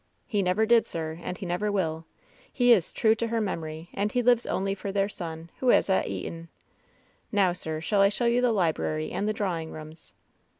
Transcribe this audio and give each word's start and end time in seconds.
"He 0.25 0.41
never 0.41 0.65
did, 0.65 0.87
sir, 0.87 1.19
and 1.21 1.37
he 1.37 1.45
never 1.45 1.71
will. 1.71 2.05
He 2.51 2.71
is 2.73 2.91
true 2.91 3.13
to 3.13 3.27
her 3.27 3.39
memory, 3.39 3.89
and 3.93 4.11
he 4.11 4.23
lives 4.23 4.47
only 4.47 4.73
for 4.73 4.91
their 4.91 5.07
son, 5.07 5.51
who 5.59 5.69
is 5.69 5.91
at 5.91 6.07
Eton. 6.07 6.49
Now, 7.31 7.53
sir, 7.53 7.81
shall 7.81 8.01
I 8.01 8.09
show 8.09 8.25
you 8.25 8.41
the 8.41 8.51
library 8.51 9.11
and 9.11 9.27
the 9.27 9.31
drawing 9.33 9.69
rooms?" 9.69 10.15